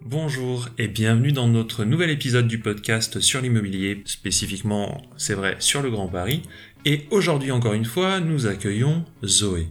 [0.00, 5.82] Bonjour et bienvenue dans notre nouvel épisode du podcast sur l'immobilier, spécifiquement, c'est vrai, sur
[5.82, 6.42] le Grand Paris.
[6.84, 9.68] Et aujourd'hui, encore une fois, nous accueillons Zoé.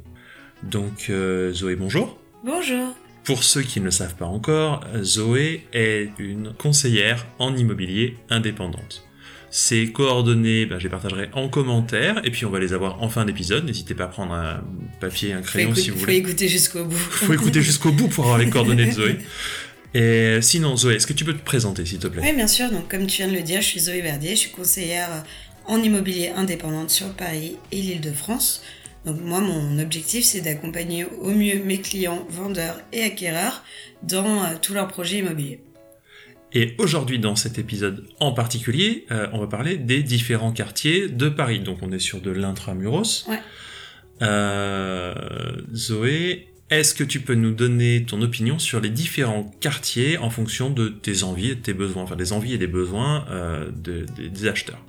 [0.61, 2.19] Donc, euh, Zoé, bonjour.
[2.43, 2.95] Bonjour.
[3.23, 9.06] Pour ceux qui ne le savent pas encore, Zoé est une conseillère en immobilier indépendante.
[9.49, 13.09] Ses coordonnées, ben, je les partagerai en commentaire, et puis on va les avoir en
[13.09, 13.65] fin d'épisode.
[13.65, 14.61] N'hésitez pas à prendre un
[14.99, 16.21] papier, un crayon si vous voulez.
[16.21, 16.95] Faut écouter jusqu'au bout.
[16.97, 19.17] Faut écouter jusqu'au bout pour avoir les coordonnées de Zoé.
[19.93, 22.21] Et sinon, Zoé, est-ce que tu peux te présenter, s'il te plaît?
[22.23, 22.69] Oui, bien sûr.
[22.69, 25.23] Donc, comme tu viens de le dire, je suis Zoé Verdier, je suis conseillère
[25.65, 28.63] en immobilier indépendante sur Paris et l'Île-de-France.
[29.05, 33.63] Donc, moi, mon objectif, c'est d'accompagner au mieux mes clients, vendeurs et acquéreurs
[34.03, 35.61] dans euh, tous leurs projets immobiliers.
[36.59, 41.29] Et aujourd'hui, dans cet épisode en particulier, euh, on va parler des différents quartiers de
[41.29, 41.59] Paris.
[41.59, 43.27] Donc, on est sur de l'intramuros.
[43.29, 43.39] Ouais.
[44.23, 45.13] Euh,
[45.71, 50.71] Zoé, est-ce que tu peux nous donner ton opinion sur les différents quartiers en fonction
[50.71, 54.47] de tes envies et de tes besoins, enfin des envies et des besoins euh, des
[54.47, 54.83] acheteurs?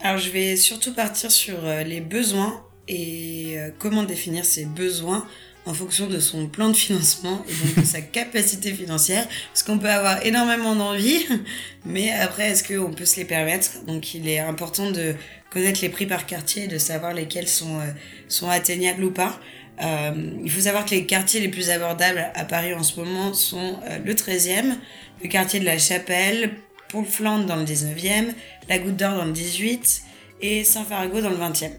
[0.00, 5.24] Alors je vais surtout partir sur les besoins et comment définir ces besoins
[5.66, 9.26] en fonction de son plan de financement et donc de sa capacité financière.
[9.52, 11.24] Parce qu'on peut avoir énormément d'envie,
[11.84, 13.84] mais après, est-ce qu'on peut se les permettre?
[13.86, 15.14] Donc il est important de
[15.50, 17.80] connaître les prix par quartier et de savoir lesquels sont,
[18.28, 19.38] sont atteignables ou pas.
[19.82, 20.12] Euh,
[20.44, 23.78] il faut savoir que les quartiers les plus abordables à Paris en ce moment sont
[23.88, 24.74] euh, le 13e,
[25.22, 26.50] le quartier de la Chapelle,
[26.88, 28.32] Pont-Flandre dans le 19e,
[28.68, 30.02] la Goutte d'Or dans le 18
[30.42, 31.70] et Saint-Fargo dans le 20e.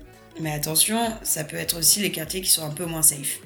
[0.41, 3.39] Mais attention, ça peut être aussi les quartiers qui sont un peu moins safe.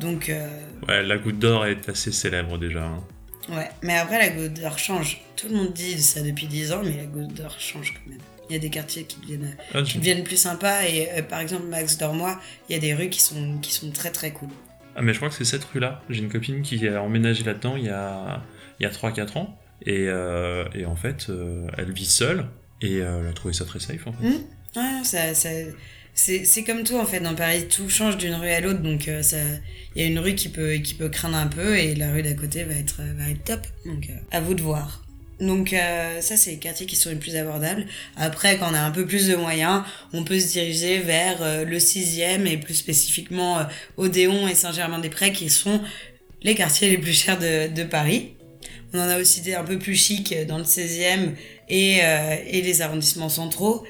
[0.00, 0.28] Donc.
[0.28, 0.48] Euh,
[0.88, 2.84] ouais, la Goutte d'Or est assez célèbre déjà.
[2.84, 3.02] Hein.
[3.48, 5.20] Ouais, mais après la Goutte d'Or change.
[5.36, 8.20] Tout le monde dit ça depuis 10 ans, mais la Goutte d'Or change quand même
[8.52, 10.84] il y a des quartiers qui deviennent, ah, qui deviennent plus sympas.
[10.84, 13.90] Et euh, par exemple, Max Dormois, il y a des rues qui sont, qui sont
[13.90, 14.50] très très cool.
[14.94, 16.02] Ah, mais je crois que c'est cette rue-là.
[16.10, 18.42] J'ai une copine qui a emménagé là-dedans il y a,
[18.78, 19.58] il y a 3-4 ans.
[19.84, 21.28] Et, euh, et, en fait,
[21.76, 22.46] elle vit seule
[22.80, 24.28] et elle a trouvé ça très safe en fait.
[24.28, 24.44] Mmh.
[24.76, 25.48] Ouais, ça, ça
[26.14, 29.38] c'est comme tout en fait dans Paris tout change d'une rue à l'autre donc ça
[29.96, 32.22] il y a une rue qui peut qui peut craindre un peu et la rue
[32.22, 35.02] d'à côté va être va être top donc à vous de voir
[35.42, 37.84] donc euh, ça, c'est les quartiers qui sont les plus abordables.
[38.16, 41.64] Après, quand on a un peu plus de moyens, on peut se diriger vers euh,
[41.64, 43.64] le 6e et plus spécifiquement euh,
[43.96, 45.80] Odéon et Saint-Germain-des-Prés qui sont
[46.42, 48.34] les quartiers les plus chers de, de, Paris.
[48.94, 51.30] On en a aussi des un peu plus chics dans le 16e
[51.68, 53.84] et, et les arrondissements centraux.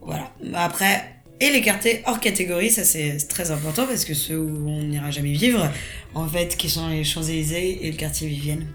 [0.00, 0.32] Voilà.
[0.54, 4.82] Après, et les quartiers hors catégorie, ça c'est très important parce que ceux où on
[4.82, 5.70] n'ira jamais vivre,
[6.14, 8.66] en fait, qui sont les Champs-Élysées et le quartier Vivienne.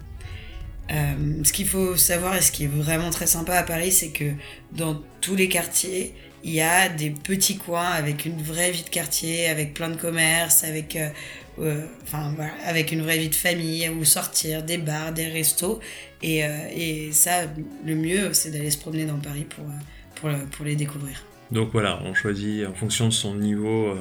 [0.92, 4.10] Euh, ce qu'il faut savoir et ce qui est vraiment très sympa à Paris, c'est
[4.10, 4.32] que
[4.72, 6.14] dans tous les quartiers,
[6.44, 9.96] il y a des petits coins avec une vraie vie de quartier, avec plein de
[9.96, 11.10] commerces, avec, euh,
[11.60, 11.86] euh,
[12.66, 15.80] avec une vraie vie de famille, où sortir, des bars, des restos.
[16.22, 17.46] Et, ça,
[17.86, 21.26] le mieux, c'est d'aller se promener dans Paris pour, pour les découvrir.
[21.54, 23.96] Donc voilà, on choisit en fonction de son niveau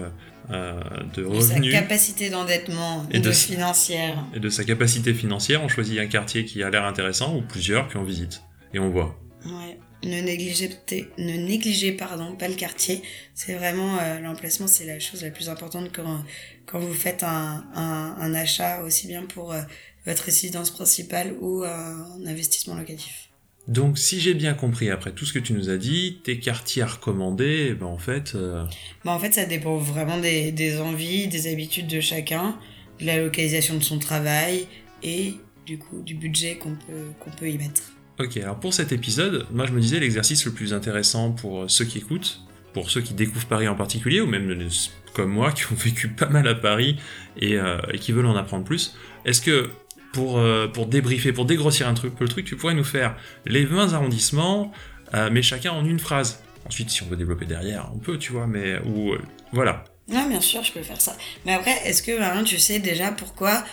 [0.50, 0.80] euh,
[1.14, 1.72] de revenus.
[1.72, 4.24] sa capacité d'endettement et de, financière.
[4.34, 7.88] Et de sa capacité financière, on choisit un quartier qui a l'air intéressant ou plusieurs,
[7.88, 8.42] puis on visite.
[8.72, 9.20] Et on voit.
[9.44, 9.78] Ouais.
[10.04, 10.70] Ne négligez,
[11.18, 13.02] ne négligez pardon, pas le quartier.
[13.34, 16.24] C'est vraiment euh, l'emplacement, c'est la chose la plus importante quand,
[16.66, 19.60] quand vous faites un, un, un achat, aussi bien pour euh,
[20.06, 23.28] votre résidence principale ou un investissement locatif.
[23.68, 26.82] Donc, si j'ai bien compris après tout ce que tu nous as dit, tes quartiers
[26.82, 28.34] à recommander, eh ben en fait.
[28.34, 28.64] Euh,
[29.04, 32.58] bah en fait, ça dépend vraiment des, des, envies, des habitudes de chacun,
[33.00, 34.66] de la localisation de son travail
[35.02, 35.34] et
[35.64, 37.82] du coup du budget qu'on peut, qu'on peut y mettre.
[38.18, 41.84] Ok, alors pour cet épisode, moi je me disais l'exercice le plus intéressant pour ceux
[41.84, 42.40] qui écoutent,
[42.72, 44.68] pour ceux qui découvrent Paris en particulier, ou même
[45.12, 46.96] comme moi qui ont vécu pas mal à Paris
[47.40, 49.70] et, euh, et qui veulent en apprendre plus, est-ce que
[50.12, 53.64] pour, euh, pour débriefer, pour dégrossir un truc, le truc, tu pourrais nous faire les
[53.64, 54.72] 20 arrondissements,
[55.14, 56.42] euh, mais chacun en une phrase.
[56.66, 59.20] Ensuite, si on veut développer derrière, on peut, tu vois, mais ou euh,
[59.52, 59.84] voilà.
[60.08, 61.16] Non, bien sûr, je peux faire ça.
[61.46, 63.64] Mais après, est-ce que tu sais déjà pourquoi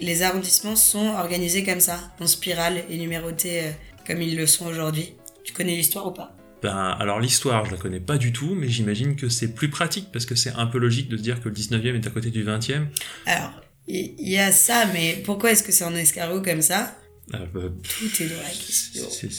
[0.00, 3.62] les arrondissements sont organisés comme ça, en spirale et numérotés
[4.06, 5.14] comme ils le sont aujourd'hui?
[5.44, 6.34] Tu connais l'histoire ou pas?
[6.62, 10.08] Ben, alors l'histoire, je la connais pas du tout, mais j'imagine que c'est plus pratique
[10.12, 12.30] parce que c'est un peu logique de se dire que le 19e est à côté
[12.30, 12.86] du 20e.
[13.26, 13.52] Alors,
[13.86, 16.96] il y, a ça, mais pourquoi est-ce que c'est en escargot comme ça
[17.32, 19.04] ah, bah, Tout est dans la question.
[19.10, 19.30] C'est,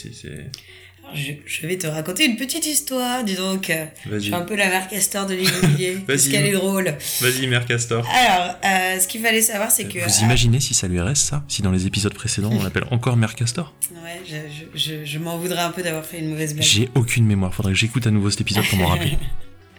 [1.14, 3.72] je, je, vais te raconter une petite histoire, dis donc.
[4.10, 6.94] Je suis un peu la mère Castor de l'immobilier, parce qu'elle est drôle.
[7.20, 8.06] Vas-y, mère Castor.
[8.08, 9.98] Alors, euh, ce qu'il fallait savoir, c'est que...
[9.98, 11.44] Vous imaginez si ça lui reste, ça?
[11.48, 13.74] Si dans les épisodes précédents, on l'appelle encore mère Castor?
[13.92, 16.66] Ouais, je, je, je m'en voudrais un peu d'avoir fait une mauvaise blague.
[16.66, 19.16] J'ai aucune mémoire, faudrait que j'écoute à nouveau cet épisode pour m'en rappeler.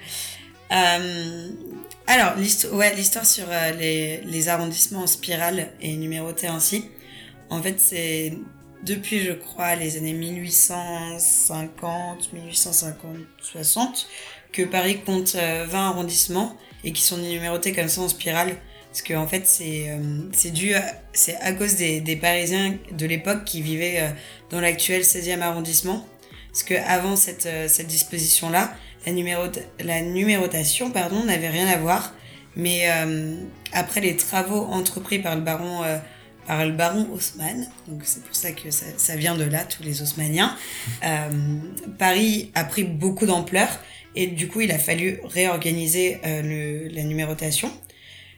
[0.71, 1.49] euh,
[2.07, 6.85] Alors, l'histoire ouais, sur euh, les, les arrondissements en spirale est numérotée ainsi.
[7.49, 8.37] En fait, c'est
[8.83, 14.07] depuis, je crois, les années 1850, 1850, 60,
[14.53, 18.55] que Paris compte euh, 20 arrondissements et qui sont numérotés comme ça en spirale.
[18.97, 20.81] Parce que en fait, c'est euh, dû à,
[21.13, 24.09] c'est à cause des, des Parisiens de l'époque qui vivaient euh,
[24.49, 26.07] dans l'actuel 16e arrondissement.
[26.51, 28.73] Parce que avant cette, euh, cette disposition-là,
[29.07, 32.13] la, numérota- la numérotation pardon, n'avait rien à voir.
[32.55, 33.35] Mais euh,
[33.71, 35.97] après les travaux entrepris par le baron, euh,
[36.47, 40.01] par le baron Haussmann, donc c'est pour ça que ça, vient de là, tous les
[40.01, 40.55] Haussmanniens,
[41.03, 41.29] euh,
[41.99, 43.67] Paris a pris beaucoup d'ampleur
[44.15, 47.71] et du coup il a fallu réorganiser le, la numérotation.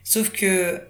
[0.03, 0.81] Sauf que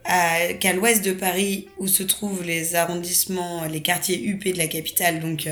[0.60, 5.20] qu'à l'ouest de Paris, où se trouvent les arrondissements, les quartiers UP de la capitale,
[5.20, 5.48] donc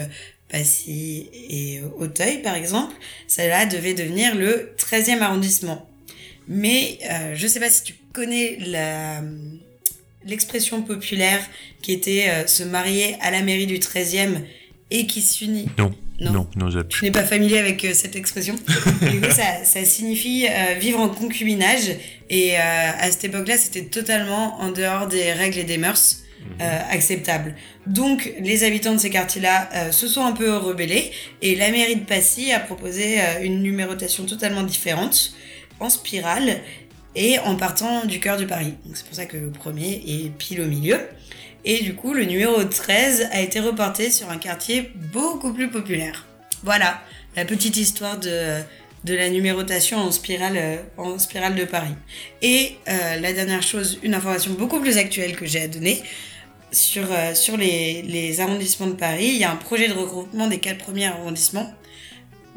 [0.49, 2.95] Passy et euh, Auteuil par exemple,
[3.27, 5.89] cela devait devenir le 13e arrondissement.
[6.47, 9.21] Mais euh, je sais pas si tu connais la
[10.25, 11.39] l'expression populaire
[11.81, 14.41] qui était euh, se marier à la mairie du 13e
[14.91, 15.67] et qui s'unit.
[15.77, 15.93] Non.
[16.19, 16.31] Non.
[16.31, 18.55] Non, non, Je n'ai pas familier avec euh, cette expression.
[19.11, 21.91] du coup, ça, ça signifie euh, vivre en concubinage.
[22.29, 26.23] Et euh, à cette époque-là, c'était totalement en dehors des règles et des mœurs
[26.59, 27.53] euh, acceptables.
[27.85, 31.11] Donc, les habitants de ces quartiers-là euh, se sont un peu rebellés.
[31.43, 35.33] Et la mairie de Passy a proposé euh, une numérotation totalement différente,
[35.79, 36.57] en spirale,
[37.15, 38.73] et en partant du cœur de Paris.
[38.93, 40.99] C'est pour ça que le premier est pile au milieu.
[41.63, 46.25] Et du coup, le numéro 13 a été reporté sur un quartier beaucoup plus populaire.
[46.63, 47.01] Voilà,
[47.35, 48.61] la petite histoire de,
[49.05, 50.55] la numérotation en spirale,
[51.55, 51.95] de Paris.
[52.41, 56.01] Et la dernière chose, une information beaucoup plus actuelle que j'ai à donner.
[56.71, 60.47] Sur, euh, sur les, les arrondissements de Paris, il y a un projet de regroupement
[60.47, 61.73] des quatre premiers arrondissements,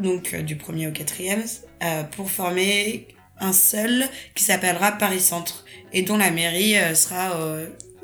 [0.00, 1.42] donc euh, du premier au quatrième,
[1.84, 3.06] euh, pour former
[3.38, 4.04] un seul
[4.34, 7.34] qui s'appellera Paris Centre et dont la mairie sera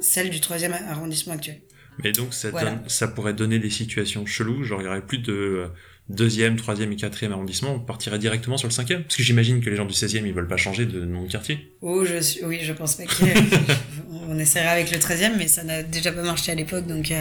[0.01, 1.61] celle du troisième arrondissement actuel.
[2.03, 2.71] Mais donc ça, Voilà.
[2.71, 5.67] donne- ça pourrait donner des situations cheloues, genre il y aurait plus de
[6.09, 9.03] deuxième, troisième et quatrième arrondissement, on partirait directement sur le cinquième?
[9.03, 11.31] Parce que j'imagine que les gens du 16e ils veulent pas changer de nom de
[11.31, 11.75] quartier.
[11.83, 12.45] Oh, je suis...
[12.45, 13.27] Oui, je pense pas qu'il
[14.29, 16.87] On essaiera avec le 13e, mais ça n'a déjà pas marché à l'époque.
[16.87, 17.21] Donc, euh,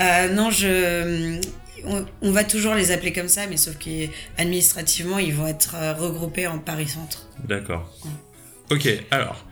[0.00, 1.40] euh, non, je...
[1.86, 5.92] On, on va toujours les appeler comme ça, mais sauf qu'administrativement, ils vont être euh,
[5.92, 7.28] regroupés en Paris Centre.
[7.46, 7.94] D'accord.
[8.70, 9.44] Ok, alors,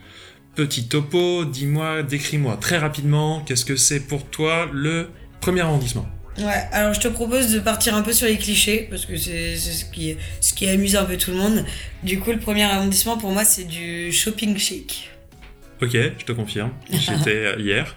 [0.55, 5.11] petit topo, dis-moi, décris-moi très rapidement, qu'est-ce que c'est pour toi le
[5.41, 6.07] premier arrondissement?
[6.39, 9.55] Ouais, alors je te propose de partir un peu sur les clichés, parce que c'est
[9.57, 11.65] c'est ce qui, ce qui amuse un peu tout le monde.
[12.03, 15.11] Du coup, le premier arrondissement, pour moi, c'est du shopping chic.
[15.83, 17.97] Ok, je te confirme, j'étais euh, hier.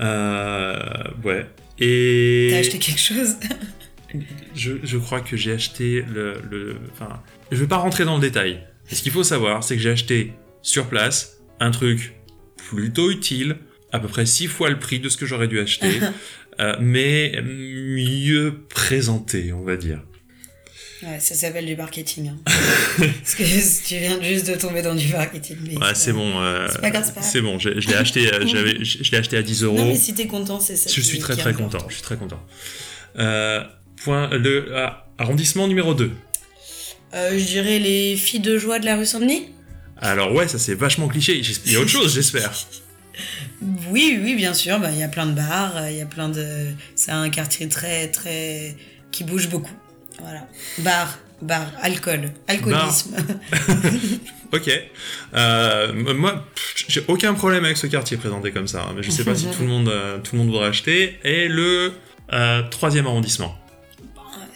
[0.00, 0.78] Euh,
[1.24, 1.46] ouais.
[1.78, 3.36] Et T'as acheté quelque chose?
[4.54, 6.76] Je, je crois que j'ai acheté le, le.
[6.92, 7.22] Enfin,
[7.52, 8.66] je vais pas rentrer dans le détail.
[8.88, 10.32] Mais ce qu'il faut savoir, c'est que j'ai acheté
[10.62, 12.14] sur place un truc
[12.56, 13.58] plutôt utile,
[13.92, 16.00] à peu près six fois le prix de ce que j'aurais dû acheter,
[16.60, 20.00] euh, mais mieux présenté, on va dire.
[21.02, 22.28] Ouais, ça s'appelle du marketing.
[22.30, 22.38] hein.
[22.98, 23.42] Parce que
[23.86, 25.56] tu viens juste de tomber dans du marketing.
[25.62, 26.40] mais Ouais, c'est bon.
[26.40, 27.12] euh, C'est pas grave,
[27.42, 27.58] bon.
[27.58, 28.32] Je, je l'ai acheté.
[28.34, 29.76] euh, j'avais, je, je l'ai acheté à 10 euros.
[29.78, 30.90] Non, mais si t'es content, c'est ça.
[30.92, 31.78] je suis très très content.
[31.88, 32.40] Je suis très content.
[33.18, 33.62] Euh,
[34.02, 36.10] point le ah, arrondissement numéro 2.
[37.14, 39.48] Euh, je dirais les filles de joie de la rue Saint-Denis.
[40.00, 41.40] Alors ouais, ça c'est vachement cliché.
[41.64, 42.52] Il y a autre chose, j'espère.
[43.90, 44.78] Oui, oui, bien sûr.
[44.78, 46.66] Bah, il y a plein de bars, il y a plein de.
[46.94, 48.76] C'est un quartier très, très.
[49.10, 49.74] qui bouge beaucoup.
[50.20, 50.46] Voilà.
[50.78, 53.16] Bar, bar, alcool, alcoolisme.
[54.52, 54.70] Ok.
[55.34, 56.44] Euh, moi,
[56.88, 58.84] j'ai aucun problème avec ce quartier présenté comme ça.
[58.84, 61.18] hein, mais je sais pas si tout le monde, euh, tout le monde voudrait acheter.
[61.22, 61.92] Et le
[62.32, 63.54] euh, troisième arrondissement.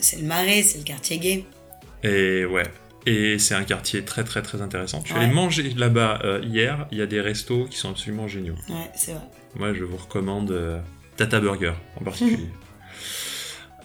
[0.00, 1.44] c'est le marais, c'est le quartier gay.
[2.02, 2.64] Et ouais.
[3.04, 5.02] Et c'est un quartier très très très intéressant.
[5.04, 6.86] Je suis allé manger là-bas euh, hier.
[6.90, 8.54] Il y a des restos qui sont absolument géniaux.
[8.70, 9.24] Ouais, c'est vrai.
[9.56, 10.78] Moi, je vous recommande euh,
[11.16, 12.48] Tata Burger en particulier.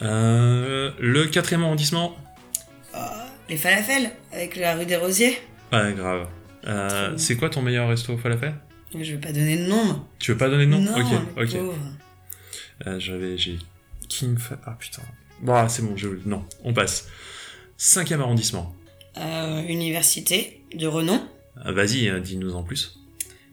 [0.02, 2.16] Euh, le quatrième arrondissement.
[2.96, 3.00] Oh,
[3.50, 5.38] les falafels, avec la rue des Rosiers.
[5.72, 6.28] Ouais, grave.
[6.66, 8.56] Euh, c'est quoi ton meilleur resto au falafel?
[8.94, 10.06] Je vais pas donner de nom.
[10.20, 10.80] Tu veux pas donner de nom?
[10.82, 11.52] Non, Ok, ok.
[11.58, 11.76] pauvre.
[12.86, 13.58] Euh, J'avais, j'ai
[14.08, 14.38] King.
[14.38, 15.02] Fa- Ah putain.
[15.42, 16.08] Bon, c'est bon, je...
[16.26, 17.08] non, on passe.
[17.78, 18.74] Cinquième arrondissement.
[19.18, 21.22] Euh, université de renom.
[21.64, 23.00] Ah, Vas-y, euh, dis-nous en plus.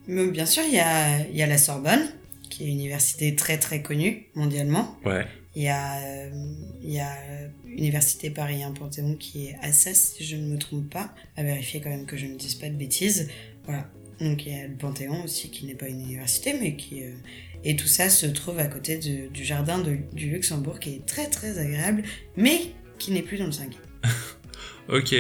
[0.07, 2.07] Mais bien sûr, il y a, il y a la Sorbonne,
[2.51, 4.97] qui est une université très très connue mondialement.
[5.05, 5.27] Ouais.
[5.57, 6.31] Il y a, euh,
[6.83, 7.17] il y a
[7.67, 11.15] Université Paris 1 Panthéon qui est à Assas, si je ne me trompe pas.
[11.37, 13.31] À vérifier quand même que je ne dise pas de bêtises.
[13.65, 13.89] Voilà.
[14.21, 17.03] Donc il y a le Panthéon aussi qui n'est pas une université, mais qui.
[17.05, 17.11] euh,
[17.67, 21.07] Et tout ça se trouve à côté de- du jardin de- du Luxembourg qui est
[21.07, 22.03] très très agréable,
[22.37, 22.61] mais
[22.99, 23.73] qui n'est plus dans le 5.
[24.89, 25.15] Ok.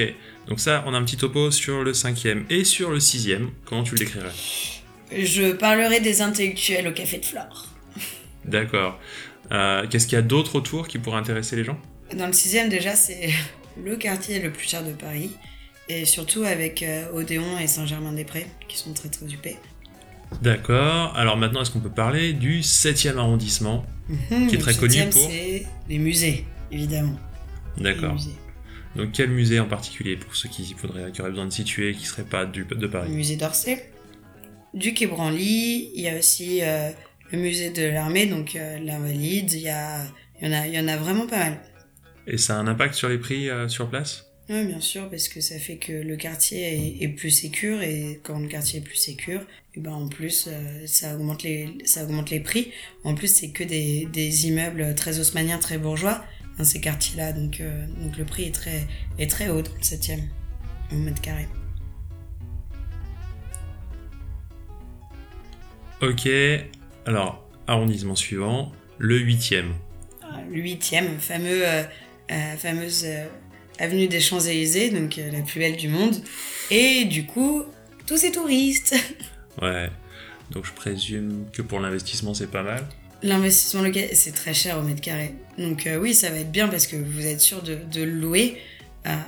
[0.46, 3.50] Donc ça, on a un petit topo sur le cinquième et sur le sixième.
[3.64, 4.28] Comment tu le décrirais?
[5.16, 7.66] Je parlerai des intellectuels au Café de Flore.
[8.44, 9.00] D'accord.
[9.52, 11.78] Euh, Qu'est-ce qu'il y a d'autre autour qui pourrait intéresser les gens?
[12.16, 13.30] Dans le sixième, déjà, c'est
[13.84, 15.30] le quartier le plus cher de Paris.
[15.88, 19.56] Et surtout avec euh, Odéon et Saint-Germain-des-Prés, qui sont très très huppés.
[20.40, 21.14] D'accord.
[21.16, 25.02] Alors maintenant, est-ce qu'on peut parler du 7e arrondissement Mhm, Qui est le très connu
[25.10, 27.18] pour C'est les musées, évidemment.
[27.78, 28.16] D'accord.
[28.96, 32.02] Donc quel musée en particulier pour ceux qui, faudrait, qui auraient besoin de situer, qui
[32.02, 33.90] ne seraient pas du, de Le Paris musée d'Orsay.
[34.72, 36.90] Du Quai Branly, il y a aussi euh,
[37.34, 39.52] le musée de l'armée, donc euh, l'Invalide.
[39.52, 40.04] Il y, a,
[40.40, 41.60] y en a, y en a vraiment pas mal.
[42.26, 44.26] Et ça a un impact sur les prix euh, sur place?
[44.50, 46.60] Oui, bien sûr, parce que ça fait que le quartier
[47.00, 49.40] est, est plus sécure et quand le quartier est plus sécure,
[49.74, 52.70] et ben en plus euh, ça augmente les ça augmente les prix.
[53.04, 56.22] En plus, c'est que des, des immeubles très haussmanniens, très bourgeois
[56.58, 58.86] dans ces quartiers-là, donc euh, donc le prix est très
[59.18, 60.20] est très haut dans le 7e
[60.92, 61.46] au mètre carré.
[66.02, 66.28] Ok.
[67.06, 69.64] Alors, arrondissement suivant, le 8e.
[70.22, 71.82] Ah, Le 8e, fameux euh,
[72.30, 73.26] euh, fameuse euh,
[73.78, 76.16] avenue des Champs-Élysées, donc euh, la plus belle du monde,
[76.70, 77.64] et du coup
[78.06, 78.94] tous ces touristes.
[79.62, 79.88] Ouais.
[80.50, 82.84] Donc je présume que pour l'investissement, c'est pas mal.
[83.22, 85.32] L'investissement local, c'est très cher au mètre carré.
[85.58, 88.58] Donc oui, ça va être bien parce que vous êtes sûr de, de le louer.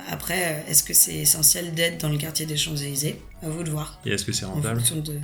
[0.09, 3.21] Après, est-ce que c'est essentiel d'être dans le quartier des Champs-Élysées?
[3.41, 4.01] À vous de voir.
[4.05, 4.79] Et est-ce que c'est En rentable?
[4.81, 5.17] fonction de...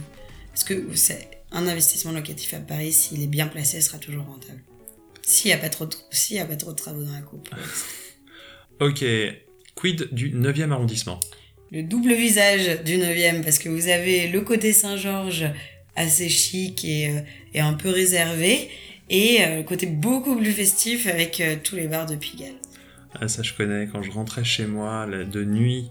[0.54, 4.62] Parce que c'est un investissement locatif à Paris, s'il est bien placé, sera toujours rentable.
[5.22, 5.96] S'il n'y a, pas trop de...
[6.32, 7.50] y a pas trop de travaux dans la coupe.
[8.80, 9.06] Ok.
[9.76, 11.20] Quid du 9e arrondissement?
[11.72, 15.46] Le double visage du 9e, parce que vous avez le côté Saint-Georges
[15.96, 17.20] assez chic et, euh,
[17.54, 18.70] et un peu réservé,
[19.10, 22.56] et euh, le côté beaucoup plus festif avec euh, tous les bars de Pigalle.
[23.20, 23.88] Ah, ça, je connais.
[23.92, 25.90] Quand je rentrais chez moi de nuit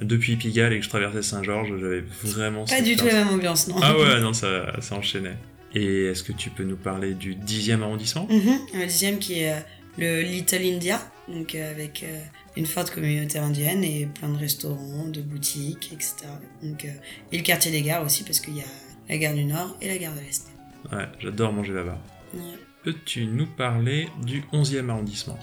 [0.00, 2.64] depuis Pigalle et que je traversais Saint-Georges, j'avais vraiment.
[2.64, 5.36] Pas du tout la même ambiance, non Ah ouais, non, ça, ça enchaînait.
[5.74, 8.26] Et est-ce que tu peux nous parler du 10e arrondissement?
[8.30, 8.58] Mhm.
[8.74, 9.60] Un dixième qui est euh,
[9.98, 12.20] le Little India, donc euh, avec euh,
[12.56, 16.14] une forte communauté indienne et plein de restaurants, de boutiques, etc.
[16.62, 18.66] Donc, et le quartier des gares aussi, parce qu'il y a
[19.08, 20.46] la gare du Nord et la gare de l'Est.
[20.92, 21.98] Ouais, j'adore manger là-bas.
[22.34, 22.40] Ouais.
[22.84, 25.38] Peux-tu nous parler du 11e arrondissement?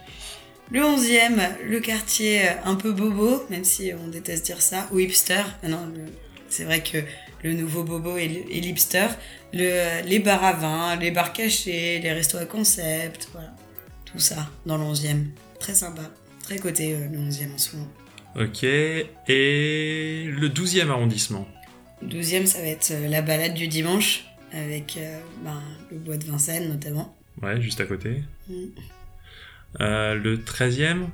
[0.71, 4.99] Le 11e, le quartier euh, un peu bobo, même si on déteste dire ça, ou
[4.99, 5.43] hipster.
[5.63, 5.91] Ah non,
[6.49, 6.97] c'est vrai que
[7.43, 9.07] le nouveau bobo est l'hipster.
[9.53, 13.53] Le, les bars à vin, les bars cachés, les restos à concept, voilà.
[14.05, 15.25] Tout ça dans le 11e.
[15.59, 16.03] Très sympa.
[16.43, 17.91] Très coté euh, le 11e en ce moment.
[18.39, 18.63] Ok.
[18.63, 21.47] Et le 12e arrondissement?
[22.05, 25.61] 12e, ça va être euh, la balade du dimanche, avec euh, ben,
[25.91, 27.15] le bois de Vincennes notamment.
[27.41, 28.23] Ouais, juste à côté.
[28.49, 28.65] Mm.
[29.79, 31.07] Euh, le 13e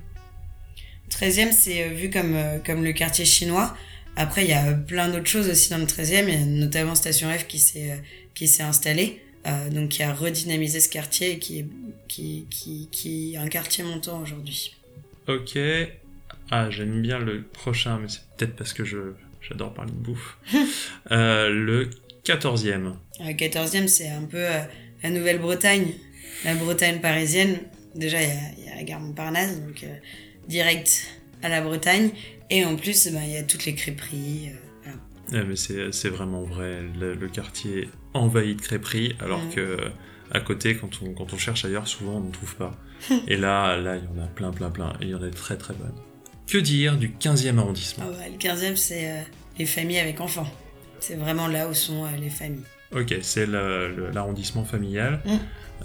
[1.09, 3.75] 13e, c'est euh, vu comme, euh, comme le quartier chinois.
[4.15, 6.25] Après, il y a plein d'autres choses aussi dans le 13e.
[6.27, 8.01] Il y a notamment Station F qui s'est,
[8.33, 11.65] qui s'est installée, euh, donc qui a redynamisé ce quartier et qui est,
[12.07, 14.75] qui, qui, qui est un quartier montant aujourd'hui.
[15.27, 15.57] Ok.
[16.49, 18.97] Ah, j'aime bien le prochain, mais c'est peut-être parce que je
[19.41, 20.37] j'adore parler de bouffe.
[21.11, 21.89] Euh, le
[22.25, 22.95] 14e.
[23.21, 24.59] Le 14e, c'est un peu euh,
[25.03, 25.93] la Nouvelle-Bretagne,
[26.43, 27.59] la Bretagne parisienne.
[27.97, 29.93] Déjà, il y a, il y a la gare Montparnasse, donc euh,
[30.47, 31.07] direct
[31.43, 32.11] à la Bretagne.
[32.49, 34.49] Et en plus, ben, il y a toutes les crêperies.
[34.49, 34.91] euh,
[35.31, 35.43] voilà.
[35.43, 35.55] Ouais, mais
[35.91, 36.81] c'est vraiment vrai.
[36.99, 39.49] Le, le quartier envahi de crêperies, alors Mm.
[39.49, 39.77] que
[40.31, 42.77] à côté, quand on, quand on cherche ailleurs, souvent on ne trouve pas.
[43.27, 44.93] Et là, là, il y en a plein, plein, plein.
[45.01, 45.93] Et il y en a très, très bonnes.
[46.47, 48.05] Que dire du 15e arrondissement?
[48.07, 49.21] Ah ouais, le 15e, c'est euh,
[49.59, 50.47] les familles avec enfants.
[50.99, 52.63] C'est vraiment là où sont euh, les familles.
[52.95, 55.19] Ok, c'est l'arrondissement familial.
[55.25, 55.29] Mm.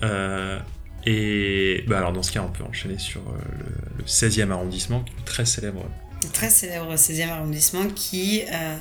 [0.05, 0.59] Euh,
[1.05, 5.01] et bah alors dans ce cas, on peut enchaîner sur euh, le, le 16e arrondissement,
[5.03, 5.85] qui est très célèbre.
[6.33, 8.77] Très célèbre 16e arrondissement qui, euh,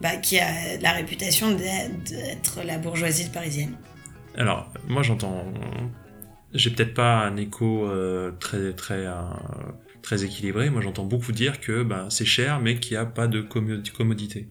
[0.00, 3.76] bah, qui a la réputation d'être la bourgeoisie parisienne.
[4.36, 5.44] Alors, moi j'entends.
[6.54, 9.12] J'ai peut-être pas un écho euh, très, très, euh,
[10.00, 10.70] très équilibré.
[10.70, 13.82] Moi j'entends beaucoup dire que bah, c'est cher, mais qu'il n'y a pas de commo-
[13.92, 14.48] commodité.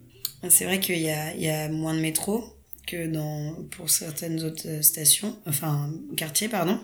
[0.50, 2.44] C'est vrai qu'il y a, il y a moins de métro
[2.88, 6.82] que dans, pour certaines autres euh, stations, enfin quartiers, pardon.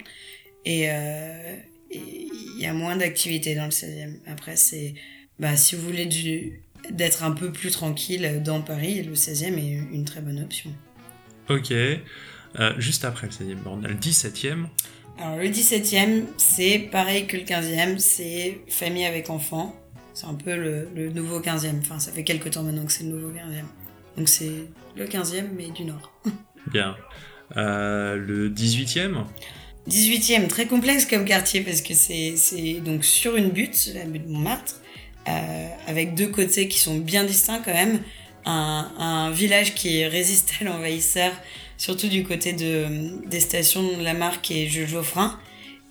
[0.66, 1.56] Et euh,
[1.94, 4.18] et il y a moins d'activités dans le 16e.
[4.28, 4.96] Après, c'est.
[5.40, 9.80] Bah, si vous voulez du d'être un peu plus tranquille dans Paris, le 16e est
[9.94, 10.72] une très bonne option.
[11.50, 11.72] Ok.
[11.72, 12.00] Euh,
[12.78, 14.66] juste après le 16e, on a le 17e.
[15.18, 19.76] Alors le 17e, c'est pareil que le 15e, c'est famille avec enfants.
[20.14, 21.80] C'est un peu le, le nouveau 15e.
[21.80, 23.64] Enfin, ça fait quelques temps maintenant que c'est le nouveau 15e.
[24.18, 24.52] Donc c'est
[24.96, 26.14] le 15e, mais du Nord.
[26.72, 26.96] Bien.
[27.58, 29.26] Euh, le 18e.
[29.90, 34.76] 18e, très complexe comme quartier parce que c'est donc sur une butte, la butte Montmartre.
[35.88, 38.00] avec deux côtés qui sont bien distincts quand même.
[38.46, 41.32] Un, un village qui résiste à l'envahisseur,
[41.78, 45.38] surtout du côté de, des stations de la marque et Jules Geoffrin.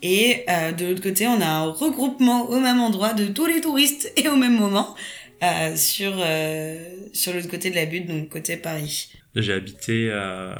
[0.02, 3.60] Et euh, de l'autre côté, on a un regroupement au même endroit de tous les
[3.60, 4.94] touristes et au même moment
[5.42, 6.78] euh, sur, euh,
[7.12, 9.12] sur l'autre côté de la butte, donc côté Paris.
[9.34, 10.54] J'ai habité euh,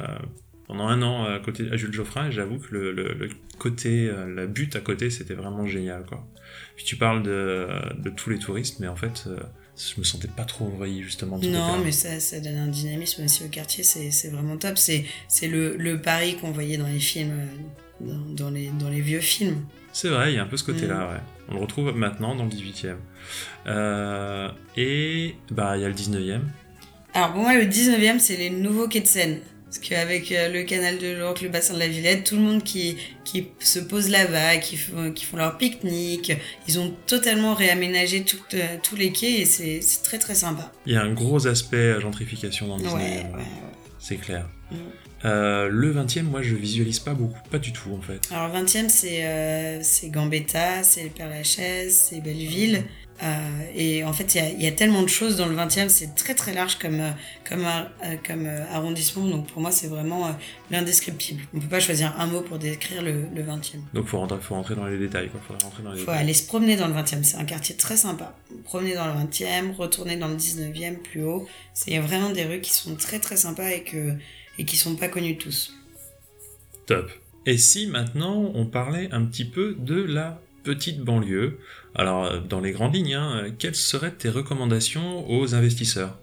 [0.67, 4.07] pendant un an à côté à Jules Geoffrin et j'avoue que le, le, le côté,
[4.09, 6.03] euh, la butte à côté, c'était vraiment génial.
[6.05, 6.25] Quoi.
[6.75, 7.67] Puis tu parles de,
[7.99, 9.27] de tous les touristes, mais en fait,
[9.77, 11.37] je me sentais pas trop envahi justement.
[11.37, 14.77] Non, mais ça, ça donne un dynamisme aussi au quartier, c'est vraiment top.
[14.77, 15.05] C'est
[15.47, 17.47] le, le Paris qu'on voyait dans les films,
[18.01, 19.65] dans, dans les, dans les vieux films.
[19.91, 21.11] C'est vrai, il y a un peu ce côté-là, Mm.
[21.13, 21.19] ouais.
[21.49, 22.95] On le retrouve maintenant dans le 18e.
[23.67, 26.41] Euh, et bah, il y a le 19e.
[27.13, 29.39] Alors pour moi, le 19e, c'est les nouveaux quais de Seine.
[29.65, 32.63] Parce qu'avec euh, le canal de l'Ourcq, le bassin de la Villette, tout le monde
[32.63, 32.95] qui,
[33.25, 36.31] qui se pose là-bas, qui, font- qui font leur pique-nique,
[36.67, 40.71] ils ont totalement réaménagé tout, euh, tous les quais et c'est très très sympa.
[40.85, 42.93] Il y a un gros aspect gentrification dans le 19e.
[42.93, 43.37] Ouais, ouais, ouais.
[43.37, 43.43] ouais.
[43.97, 44.47] C'est clair.
[44.71, 44.75] Mm.
[45.25, 48.19] Euh, le 20e, moi, je visualise pas beaucoup, pas du tout en fait.
[48.31, 52.83] Alors 20e, c'est euh, Gambetta, c'est le Père Lachaise, c'est Belleville.
[53.21, 55.55] Euh, et en fait, il y a, il y a tellement de choses dans le
[55.55, 57.11] 20e, c'est très très large comme, euh,
[57.47, 59.25] comme, euh, comme arrondissement.
[59.27, 60.35] Donc pour moi, c'est vraiment
[60.71, 61.43] l'indescriptible.
[61.53, 63.77] On peut pas choisir un mot pour décrire le, le 20e.
[63.93, 65.29] Donc faut rentrer, faut rentrer dans les détails,
[65.63, 66.21] rentrer dans les faut détails.
[66.21, 67.23] aller se promener dans le 20e.
[67.23, 68.35] C'est un quartier très sympa.
[68.63, 71.47] Promener dans le 20e, retourner dans le 19e plus haut.
[71.73, 74.13] C'est vraiment des rues qui sont très très sympas et, que,
[74.57, 75.73] et qui sont pas connues de tous.
[76.87, 77.09] Top.
[77.45, 81.59] Et si maintenant on parlait un petit peu de la petite banlieue
[81.95, 86.17] Alors, euh, dans les grandes lignes, hein, euh, quelles seraient tes recommandations aux investisseurs?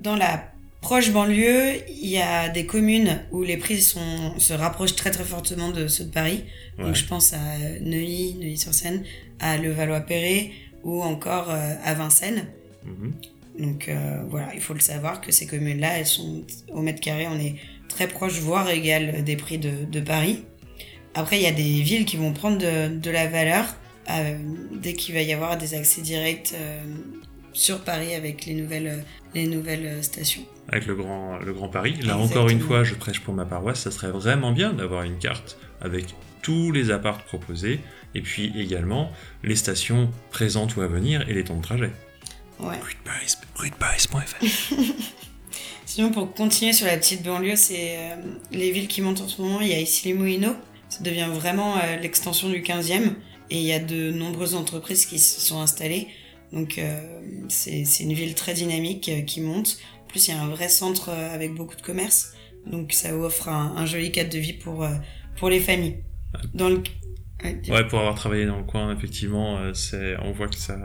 [0.00, 4.96] Dans la proche banlieue, il y a des communes où les prix sont, se rapprochent
[4.96, 6.44] très très fortement de ceux de Paris.
[6.78, 6.84] Ouais.
[6.86, 9.04] Donc je pense à Neuilly, Neuilly-sur-Seine,
[9.38, 10.50] à Levallois-Perret
[10.82, 12.46] ou encore euh, à Vincennes.
[12.84, 13.12] Mhm.
[13.58, 17.26] Donc euh, voilà, il faut le savoir que ces communes-là, elles sont au mètre carré,
[17.28, 17.56] on est
[17.88, 20.44] très proche, voire égal des prix de, de Paris.
[21.14, 23.64] Après, il y a des villes qui vont prendre de, de la valeur
[24.10, 24.38] euh,
[24.72, 26.80] dès qu'il va y avoir des accès directs euh,
[27.52, 30.42] sur Paris avec les nouvelles, les nouvelles stations.
[30.68, 31.92] Avec le grand, le grand Paris.
[31.92, 32.24] Là Exactement.
[32.24, 35.58] encore une fois, je prêche pour ma paroisse, ça serait vraiment bien d'avoir une carte
[35.80, 37.80] avec tous les apparts proposés
[38.14, 39.10] et puis également
[39.42, 41.90] les stations présentes ou à venir et les temps de trajet.
[42.58, 42.78] Ouais.
[45.86, 48.16] Sinon, pour continuer sur la petite banlieue, c'est euh,
[48.52, 49.60] les villes qui montent en ce moment.
[49.60, 50.54] Il y a ici les Moulineaux.
[50.90, 53.14] Ça devient vraiment euh, l'extension du 15e.
[53.50, 56.08] Et il y a de nombreuses entreprises qui se sont installées.
[56.52, 57.00] Donc, euh,
[57.48, 59.78] c'est une ville très dynamique euh, qui monte.
[60.04, 62.34] En plus, il y a un vrai centre euh, avec beaucoup de commerce.
[62.66, 64.86] Donc, ça offre un, joli cadre de vie pour,
[65.36, 66.02] pour les familles.
[66.52, 66.82] Dans le...
[67.42, 69.58] Ouais, pour avoir travaillé dans le coin, effectivement,
[70.22, 70.76] on voit que ça,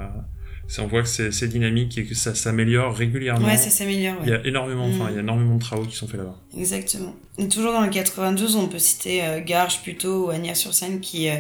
[0.80, 3.48] on voit que c'est, dynamique et que ça s'améliore régulièrement.
[3.48, 4.16] ouais, ça s'améliore.
[4.24, 5.10] Il y a énormément, enfin, Mm.
[5.12, 6.36] il y a énormément de travaux qui sont faits là-bas.
[6.58, 7.16] Exactement.
[7.38, 11.36] Et toujours dans le 92, on peut citer euh, Garges plutôt ou Agnières-sur-Seine qui, euh,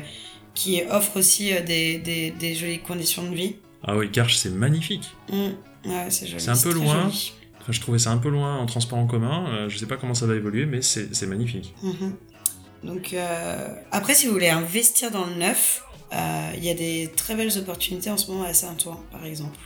[0.54, 3.56] qui offre aussi euh, des, des, des jolies conditions de vie.
[3.84, 5.10] Ah oui, Garches, c'est magnifique.
[5.32, 5.90] Mm.
[5.90, 6.42] Ouais, c'est joli.
[6.42, 7.04] C'est un peu loin.
[7.04, 7.34] joli.
[7.62, 9.48] Enfin, je trouvais ça un peu loin en transport en commun.
[9.50, 11.74] euh, je sais pas comment ça va évoluer, mais c'est, magnifique.
[11.82, 12.14] Mhm.
[12.84, 17.36] Donc euh, après, si vous voulez investir dans le neuf, il y a des très
[17.36, 19.60] belles opportunités en ce moment à Saint-Ouen, par exemple.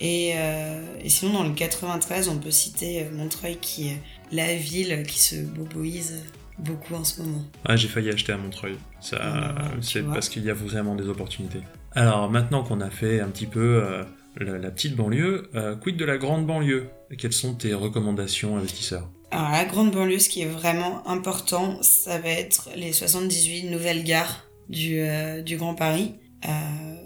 [0.00, 4.00] Et, euh, et sinon, dans le 93, on peut citer euh, Montreuil, qui est
[4.30, 6.14] la ville qui se boboise
[6.58, 7.42] beaucoup en ce moment.
[7.64, 8.76] Ah, j'ai failli acheter à Montreuil.
[9.00, 11.60] Ça, Ah bah, c'est parce qu'il y a vraiment des opportunités.
[11.92, 14.04] Alors, maintenant qu'on a fait un petit peu euh,
[14.38, 16.88] la, la petite banlieue, euh, quid de la grande banlieue?
[17.16, 19.08] Quelles sont tes recommandations investisseurs?
[19.30, 24.04] Alors, la grande banlieue, ce qui est vraiment important, ça va être les 78 nouvelles
[24.04, 26.14] gares du, euh, du Grand Paris.
[26.46, 26.50] Euh,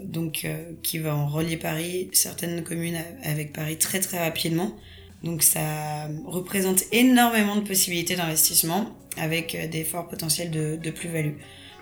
[0.03, 4.75] donc, euh, qui vont relier Paris, certaines communes avec Paris très très rapidement.
[5.23, 11.35] Donc, ça représente énormément de possibilités d'investissement avec des forts potentiels de, de plus-value.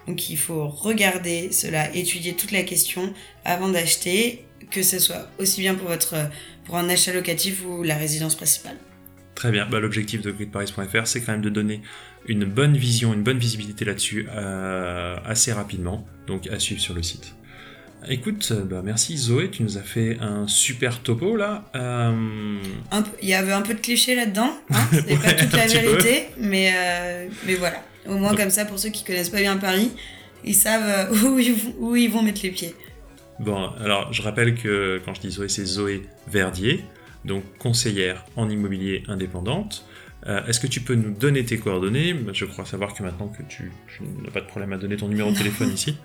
[0.08, 3.14] Donc, il faut regarder cela, étudier toute la question
[3.46, 6.16] avant d'acheter, que ce soit aussi bien pour votre
[6.66, 8.78] pour un achat locatif ou la résidence principale.
[9.40, 11.82] Très bien, bah, l'objectif de gridparis.fr, c'est quand même de donner
[12.28, 17.02] une bonne vision, une bonne visibilité là-dessus euh, assez rapidement, donc à suivre sur le
[17.04, 17.34] site.
[18.08, 21.70] Écoute, euh, bah, merci Zoé, tu nous as fait un super topo là.
[21.76, 22.58] Euh,
[22.92, 25.54] Un peu- Il y avait un peu de cliché là-dedans, hein c'était Ouais, pas toute
[25.54, 25.72] la peu.
[25.72, 27.82] vérité, mais, euh, mais voilà.
[28.08, 29.92] Au moins comme ça, pour ceux qui connaissent pas bien Paris,
[30.46, 32.76] ils savent où ils, vont- où ils vont mettre les pieds.
[33.40, 36.84] Bon, alors je rappelle que quand je dis Zoé, c'est Zoé Verdier,
[37.26, 39.86] donc conseillère en immobilier indépendante.
[40.28, 42.16] Euh, Est-ce que tu peux nous donner tes coordonnées?
[42.34, 45.08] Je crois savoir que maintenant que tu, tu n'as pas de problème à donner ton
[45.08, 45.96] numéro de téléphone ici.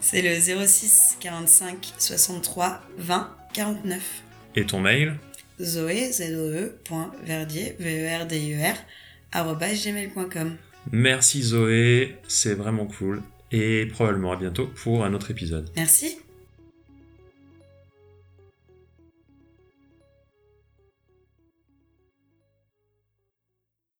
[0.00, 4.22] C'est le 06 45 63 20 49.
[4.56, 5.16] Et ton mail?
[5.60, 8.74] Zoé, Z-O-E.verdier, V-E-R-D-I-E-R,
[9.32, 10.56] arobase gmail.com.
[10.90, 13.22] Merci Zoé, c'est vraiment cool.
[13.52, 15.68] Et probablement à bientôt pour un autre épisode.
[15.76, 16.18] Merci.